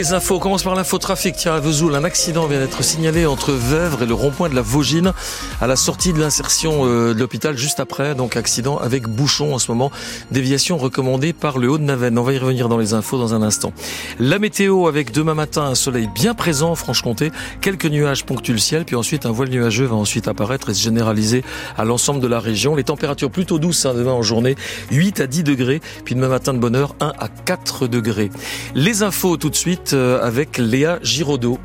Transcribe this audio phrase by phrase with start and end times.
[0.00, 1.34] Les infos, on commence par l'infotrafic.
[1.34, 4.62] Tiens, à Vesoul, un accident vient d'être signalé entre Vèvres et le rond-point de la
[4.62, 5.12] Vaugine
[5.60, 8.14] à la sortie de l'insertion euh, de l'hôpital juste après.
[8.14, 9.90] Donc accident avec bouchon en ce moment.
[10.30, 12.16] Déviation recommandée par le Haut-de-Naven.
[12.16, 13.72] On va y revenir dans les infos dans un instant.
[14.20, 17.32] La météo avec demain matin un soleil bien présent en Franche-Comté.
[17.60, 18.84] Quelques nuages ponctuent le ciel.
[18.84, 21.42] Puis ensuite un voile nuageux va ensuite apparaître et se généraliser
[21.76, 22.76] à l'ensemble de la région.
[22.76, 24.54] Les températures plutôt douces hein, demain en journée.
[24.92, 25.80] 8 à 10 degrés.
[26.04, 28.30] Puis demain matin de bonne heure 1 à 4 degrés.
[28.76, 29.87] Les infos tout de suite.
[29.92, 31.58] Euh, avec Léa Giraudot.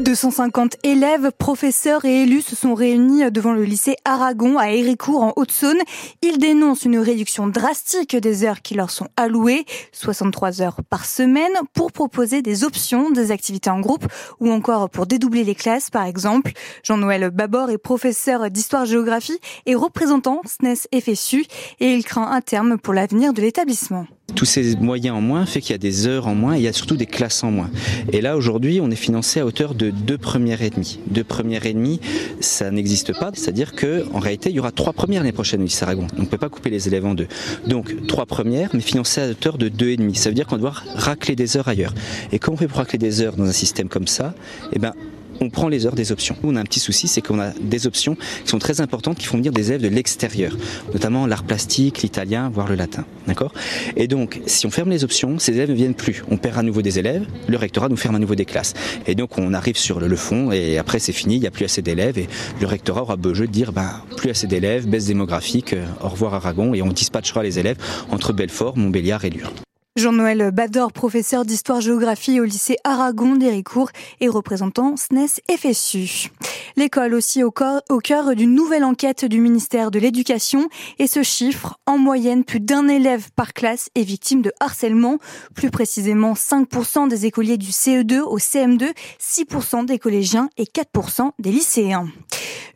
[0.00, 5.32] 250 élèves, professeurs et élus se sont réunis devant le lycée Aragon à Héricourt en
[5.36, 5.80] Haute-Saône.
[6.22, 11.52] Ils dénoncent une réduction drastique des heures qui leur sont allouées, 63 heures par semaine,
[11.74, 14.06] pour proposer des options, des activités en groupe
[14.40, 16.52] ou encore pour dédoubler les classes par exemple.
[16.82, 21.44] Jean-Noël Babor est professeur d'histoire-géographie et représentant SNES FSU
[21.80, 24.06] et il craint un terme pour l'avenir de l'établissement.
[24.34, 26.62] Tous ces moyens en moins fait qu'il y a des heures en moins et il
[26.62, 27.70] y a surtout des classes en moins.
[28.12, 30.98] Et là, aujourd'hui, on est financé à hauteur de deux premières et demie.
[31.06, 32.00] Deux premières et demie,
[32.40, 33.30] ça n'existe pas.
[33.34, 36.06] C'est-à-dire que, en réalité, il y aura trois premières l'année prochaine au lycée Aragon.
[36.18, 37.28] On ne peut pas couper les élèves en deux.
[37.66, 40.14] Donc, trois premières, mais financées à hauteur de deux et demi.
[40.14, 41.94] Ça veut dire qu'on doit racler des heures ailleurs.
[42.32, 44.34] Et comment on fait racler des heures dans un système comme ça
[44.72, 44.94] Eh ben,
[45.40, 46.36] on prend les heures des options.
[46.42, 49.26] On a un petit souci, c'est qu'on a des options qui sont très importantes, qui
[49.26, 50.56] font venir des élèves de l'extérieur,
[50.92, 53.04] notamment l'art plastique, l'italien, voire le latin.
[53.26, 53.52] D'accord?
[53.96, 56.22] Et donc, si on ferme les options, ces élèves ne viennent plus.
[56.30, 58.74] On perd à nouveau des élèves, le rectorat nous ferme à nouveau des classes.
[59.06, 61.64] Et donc, on arrive sur le, fond, et après, c'est fini, il n'y a plus
[61.64, 62.28] assez d'élèves, et
[62.60, 66.08] le rectorat aura beau jeu de dire, ben, plus assez d'élèves, baisse démographique, euh, au
[66.08, 67.76] revoir Aragon, et on dispatchera les élèves
[68.10, 69.52] entre Belfort, Montbéliard et Lure.
[69.96, 76.30] Jean-Noël Bador, professeur d'histoire-géographie au lycée Aragon d'Héricourt et représentant SNES FSU.
[76.76, 80.68] L'école aussi au, cœur d'une nouvelle enquête du ministère de l'Éducation
[81.00, 85.18] et ce chiffre, en moyenne, plus d'un élève par classe est victime de harcèlement.
[85.56, 91.50] Plus précisément, 5% des écoliers du CE2 au CM2, 6% des collégiens et 4% des
[91.50, 92.06] lycéens.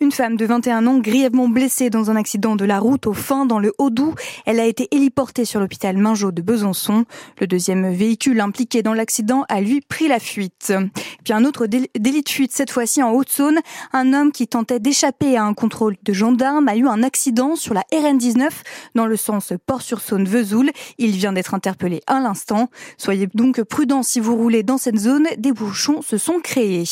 [0.00, 3.46] Une femme de 21 ans grièvement blessée dans un accident de la route au fin
[3.46, 4.14] dans le Haut-Doubs.
[4.44, 7.03] Elle a été héliportée sur l'hôpital Mingeot de Besançon.
[7.40, 10.72] Le deuxième véhicule impliqué dans l'accident a lui pris la fuite.
[11.24, 13.58] Puis un autre délit de fuite, cette fois-ci en Haute-Saône.
[13.92, 17.74] Un homme qui tentait d'échapper à un contrôle de gendarme a eu un accident sur
[17.74, 18.50] la RN19
[18.94, 20.70] dans le sens Port-sur-Saône-Vesoul.
[20.98, 22.70] Il vient d'être interpellé à l'instant.
[22.98, 25.26] Soyez donc prudents si vous roulez dans cette zone.
[25.38, 26.84] Des bouchons se sont créés.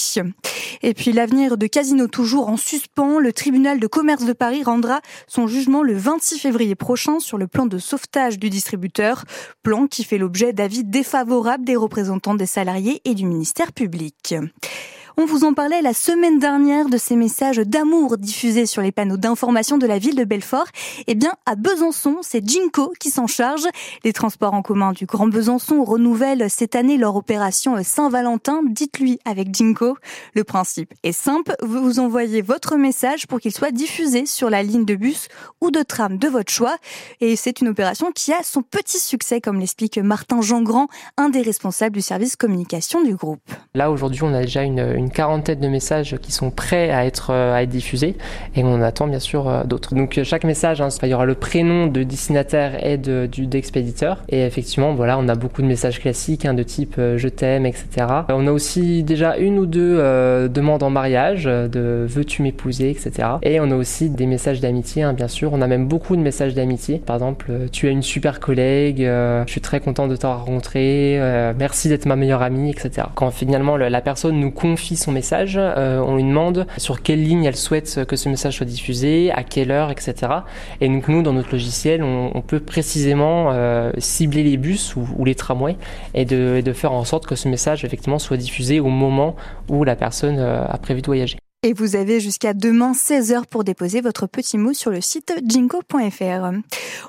[0.83, 3.19] Et puis l'avenir de Casino toujours en suspens.
[3.19, 7.47] Le tribunal de commerce de Paris rendra son jugement le 26 février prochain sur le
[7.47, 9.25] plan de sauvetage du distributeur.
[9.63, 14.35] Plan qui fait l'objet d'avis défavorables des représentants des salariés et du ministère public.
[15.19, 19.19] On vous en parlait la semaine dernière de ces messages d'amour diffusés sur les panneaux
[19.19, 20.67] d'information de la ville de Belfort.
[21.07, 23.67] Eh bien, à Besançon, c'est Jinko qui s'en charge.
[24.05, 28.63] Les transports en commun du Grand Besançon renouvellent cette année leur opération Saint-Valentin.
[28.67, 29.99] Dites-lui avec Jinko.
[30.35, 31.57] Le principe est simple.
[31.61, 35.29] Vous envoyez votre message pour qu'il soit diffusé sur la ligne de bus
[35.61, 36.77] ou de tram de votre choix.
[37.21, 41.43] Et c'est une opération qui a son petit succès, comme l'explique Martin Jean-Grand, un des
[41.43, 43.43] responsables du service communication du groupe.
[43.75, 47.31] Là, aujourd'hui, on a déjà une une quarantaine de messages qui sont prêts à être,
[47.31, 48.17] euh, à être diffusés
[48.55, 49.95] et on attend bien sûr euh, d'autres.
[49.95, 54.23] Donc euh, chaque message, hein, il y aura le prénom de destinataire et de, d'expéditeur.
[54.29, 58.07] Et effectivement, voilà, on a beaucoup de messages classiques hein, de type je t'aime, etc.
[58.29, 59.97] On a aussi déjà une ou deux
[60.49, 63.29] demandes en mariage, de veux-tu m'épouser, etc.
[63.43, 65.53] Et on a aussi des messages d'amitié, hein, bien sûr.
[65.53, 66.99] On a même beaucoup de messages d'amitié.
[66.99, 71.19] Par exemple, tu es une super collègue, je suis très content de t'avoir rencontré,
[71.59, 73.09] merci d'être ma meilleure amie, etc.
[73.15, 77.45] Quand finalement la personne nous confie son message, euh, on lui demande sur quelle ligne
[77.45, 80.15] elle souhaite que ce message soit diffusé, à quelle heure, etc.
[80.81, 85.35] Et donc nous, dans notre logiciel, on, peut précisément euh, cibler les bus ou, les
[85.35, 85.77] tramways
[86.15, 89.37] et de, faire en sorte que ce message effectivement soit diffusé au moment
[89.69, 91.37] où la personne euh, a prévu de voyager.
[91.65, 96.51] Et vous avez jusqu'à demain 16h pour déposer votre petit mot sur le site jinko.fr.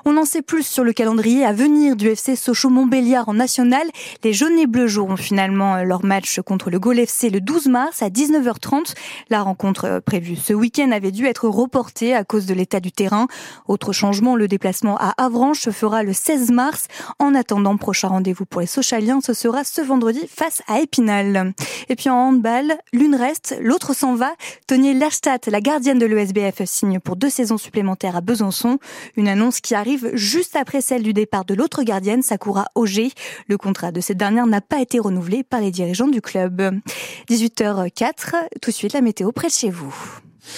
[0.04, 3.82] On en sait plus sur le calendrier à venir du FC Sochaux Montbéliard en national.
[4.22, 8.00] Les jaunes et bleus joueront finalement leur match contre le Gol FC le 12 mars
[8.00, 8.94] à 19h30.
[9.28, 13.26] La rencontre prévue ce week-end avait dû être reportée à cause de l'état du terrain.
[13.66, 16.86] Autre changement, le déplacement à Avranches se fera le 16 mars.
[17.18, 21.54] En attendant, prochain rendez-vous pour les Sochaliens, ce sera ce vendredi face à Épinal.
[21.88, 24.30] Et puis en handball, l'une reste, l'autre s'en va.
[24.66, 28.78] Tony Lerstadt, la gardienne de l'ESBF, signe pour deux saisons supplémentaires à Besançon.
[29.16, 33.12] Une annonce qui arrive juste après celle du départ de l'autre gardienne, Sakura Auger.
[33.48, 36.80] Le contrat de cette dernière n'a pas été renouvelé par les dirigeants du club.
[37.28, 39.94] 18h04, tout de suite la météo près de chez vous.